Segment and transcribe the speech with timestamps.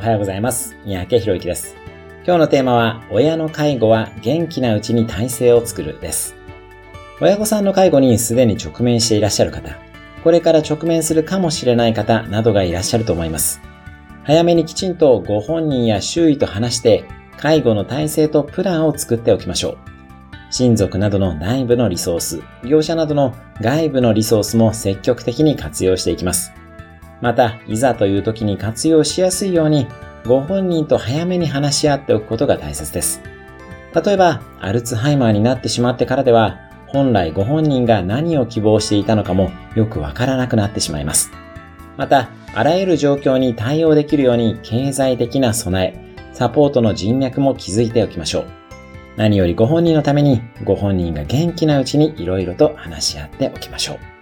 [0.00, 0.74] おはようございます。
[0.86, 1.76] 三宅博之です。
[2.24, 6.34] 今日のテーマは、親の介護は元気なうちに体制を作るです。
[7.20, 9.76] 親御さんの介護にすでに直面していらっしゃる方、
[10.24, 13.60] これから直面するかもしれない方などがいらっしゃると思います。
[14.24, 17.04] 早めにきちんとご本人や周囲と話して、
[17.36, 19.78] 介護の体制とプランを作っておきましょう。
[20.50, 26.54] 親族などの内部のリソース、業者などの外部のリソースも積極的に活用していきます。
[27.20, 29.86] また、いざという時に活用しやすいように、
[30.26, 33.22] ご本人と早めに話し合っておくことが大切です。
[34.04, 41.30] 例えば、アルツハイマーになってしまってからでは、本来ご本人が何を希望していたのかもよくわからなくなってしまいます。
[41.96, 48.46] また、あらゆる状況に対応できるように経済的な備え、サポートの人脈も築いておきましょう。
[49.16, 54.19] 何よりご本人のために、ご本人が元気なうちに色々と話し合っておきましょう。